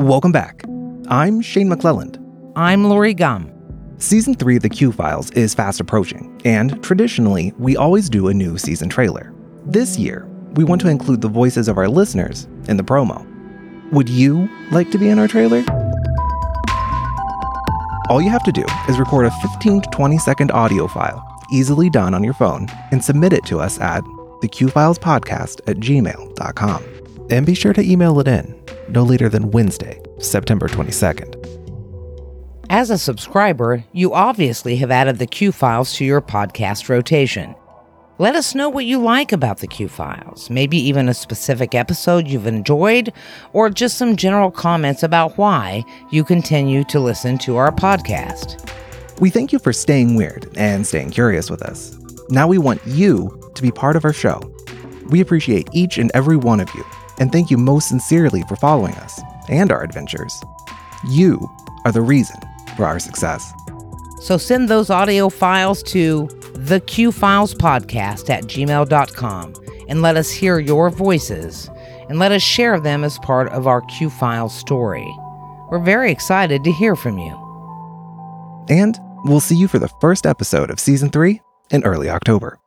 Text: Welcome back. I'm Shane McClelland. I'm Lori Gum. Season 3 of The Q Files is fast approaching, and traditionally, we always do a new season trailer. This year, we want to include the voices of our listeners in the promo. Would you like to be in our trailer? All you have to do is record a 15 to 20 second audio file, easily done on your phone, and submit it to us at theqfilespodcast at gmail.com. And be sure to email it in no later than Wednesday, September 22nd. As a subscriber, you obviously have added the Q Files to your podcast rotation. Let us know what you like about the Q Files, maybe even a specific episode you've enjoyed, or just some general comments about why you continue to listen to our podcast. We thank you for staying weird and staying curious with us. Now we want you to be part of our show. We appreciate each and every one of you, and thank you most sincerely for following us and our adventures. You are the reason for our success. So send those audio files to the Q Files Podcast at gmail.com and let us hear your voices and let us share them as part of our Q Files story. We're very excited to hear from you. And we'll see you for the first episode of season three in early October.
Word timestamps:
Welcome 0.00 0.32
back. 0.32 0.64
I'm 1.08 1.42
Shane 1.42 1.68
McClelland. 1.68 2.16
I'm 2.56 2.84
Lori 2.84 3.12
Gum. 3.12 3.52
Season 3.98 4.34
3 4.34 4.56
of 4.56 4.62
The 4.62 4.70
Q 4.70 4.92
Files 4.92 5.30
is 5.32 5.52
fast 5.52 5.78
approaching, 5.78 6.40
and 6.42 6.82
traditionally, 6.82 7.52
we 7.58 7.76
always 7.76 8.08
do 8.08 8.28
a 8.28 8.32
new 8.32 8.56
season 8.56 8.88
trailer. 8.88 9.30
This 9.66 9.98
year, 9.98 10.26
we 10.54 10.64
want 10.64 10.80
to 10.80 10.88
include 10.88 11.20
the 11.20 11.28
voices 11.28 11.68
of 11.68 11.76
our 11.76 11.86
listeners 11.86 12.48
in 12.66 12.78
the 12.78 12.82
promo. 12.82 13.26
Would 13.92 14.08
you 14.08 14.48
like 14.70 14.90
to 14.92 14.96
be 14.96 15.10
in 15.10 15.18
our 15.18 15.28
trailer? 15.28 15.62
All 18.08 18.22
you 18.22 18.30
have 18.30 18.44
to 18.44 18.52
do 18.52 18.64
is 18.88 18.98
record 18.98 19.26
a 19.26 19.30
15 19.42 19.82
to 19.82 19.90
20 19.90 20.16
second 20.16 20.50
audio 20.50 20.86
file, 20.86 21.22
easily 21.52 21.90
done 21.90 22.14
on 22.14 22.24
your 22.24 22.34
phone, 22.34 22.68
and 22.90 23.04
submit 23.04 23.34
it 23.34 23.44
to 23.44 23.60
us 23.60 23.78
at 23.80 24.02
theqfilespodcast 24.42 25.60
at 25.68 25.76
gmail.com. 25.76 26.84
And 27.28 27.44
be 27.44 27.54
sure 27.54 27.74
to 27.74 27.82
email 27.82 28.18
it 28.18 28.28
in 28.28 28.59
no 28.92 29.02
later 29.02 29.28
than 29.28 29.50
Wednesday, 29.50 30.00
September 30.18 30.68
22nd. 30.68 31.36
As 32.68 32.90
a 32.90 32.98
subscriber, 32.98 33.84
you 33.92 34.14
obviously 34.14 34.76
have 34.76 34.90
added 34.90 35.18
the 35.18 35.26
Q 35.26 35.50
Files 35.50 35.94
to 35.94 36.04
your 36.04 36.20
podcast 36.20 36.88
rotation. 36.88 37.54
Let 38.18 38.36
us 38.36 38.54
know 38.54 38.68
what 38.68 38.84
you 38.84 38.98
like 38.98 39.32
about 39.32 39.58
the 39.58 39.66
Q 39.66 39.88
Files, 39.88 40.50
maybe 40.50 40.76
even 40.76 41.08
a 41.08 41.14
specific 41.14 41.74
episode 41.74 42.28
you've 42.28 42.46
enjoyed, 42.46 43.12
or 43.54 43.70
just 43.70 43.96
some 43.96 44.14
general 44.14 44.50
comments 44.50 45.02
about 45.02 45.38
why 45.38 45.82
you 46.10 46.22
continue 46.22 46.84
to 46.84 47.00
listen 47.00 47.38
to 47.38 47.56
our 47.56 47.72
podcast. 47.72 48.70
We 49.20 49.30
thank 49.30 49.52
you 49.52 49.58
for 49.58 49.72
staying 49.72 50.16
weird 50.16 50.48
and 50.56 50.86
staying 50.86 51.10
curious 51.10 51.50
with 51.50 51.62
us. 51.62 51.98
Now 52.28 52.46
we 52.46 52.58
want 52.58 52.80
you 52.86 53.50
to 53.54 53.62
be 53.62 53.70
part 53.70 53.96
of 53.96 54.04
our 54.04 54.12
show. 54.12 54.40
We 55.08 55.20
appreciate 55.20 55.68
each 55.72 55.98
and 55.98 56.10
every 56.14 56.36
one 56.36 56.60
of 56.60 56.68
you, 56.74 56.84
and 57.20 57.30
thank 57.30 57.50
you 57.50 57.56
most 57.56 57.88
sincerely 57.88 58.42
for 58.48 58.56
following 58.56 58.94
us 58.94 59.20
and 59.48 59.70
our 59.70 59.82
adventures. 59.82 60.42
You 61.08 61.48
are 61.84 61.92
the 61.92 62.02
reason 62.02 62.36
for 62.76 62.84
our 62.84 62.98
success. 62.98 63.52
So 64.20 64.36
send 64.36 64.68
those 64.68 64.90
audio 64.90 65.28
files 65.28 65.82
to 65.84 66.26
the 66.54 66.80
Q 66.80 67.12
Files 67.12 67.54
Podcast 67.54 68.28
at 68.28 68.44
gmail.com 68.44 69.54
and 69.88 70.02
let 70.02 70.16
us 70.16 70.30
hear 70.30 70.58
your 70.58 70.90
voices 70.90 71.70
and 72.08 72.18
let 72.18 72.32
us 72.32 72.42
share 72.42 72.80
them 72.80 73.04
as 73.04 73.18
part 73.20 73.48
of 73.50 73.66
our 73.66 73.82
Q 73.82 74.10
Files 74.10 74.54
story. 74.54 75.08
We're 75.70 75.78
very 75.78 76.10
excited 76.10 76.64
to 76.64 76.72
hear 76.72 76.96
from 76.96 77.18
you. 77.18 78.66
And 78.68 78.98
we'll 79.24 79.40
see 79.40 79.56
you 79.56 79.68
for 79.68 79.78
the 79.78 79.88
first 80.00 80.26
episode 80.26 80.70
of 80.70 80.80
season 80.80 81.10
three 81.10 81.40
in 81.70 81.84
early 81.84 82.10
October. 82.10 82.58